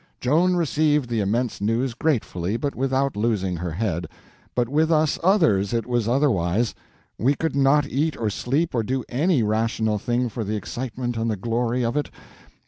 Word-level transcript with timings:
Joan 0.19 0.55
received 0.55 1.09
the 1.11 1.19
immense 1.19 1.61
news 1.61 1.93
gratefully 1.93 2.57
but 2.57 2.73
without 2.73 3.15
losing 3.15 3.57
her 3.57 3.69
head, 3.73 4.07
but 4.55 4.67
with 4.67 4.91
us 4.91 5.19
others 5.23 5.73
it 5.75 5.85
was 5.85 6.07
otherwise; 6.07 6.73
we 7.19 7.35
could 7.35 7.55
not 7.55 7.87
eat 7.87 8.17
or 8.17 8.31
sleep 8.31 8.73
or 8.73 8.81
do 8.81 9.03
any 9.09 9.43
rational 9.43 9.99
thing 9.99 10.27
for 10.27 10.43
the 10.43 10.55
excitement 10.55 11.17
and 11.17 11.29
the 11.29 11.35
glory 11.37 11.85
of 11.85 11.95
it. 11.95 12.09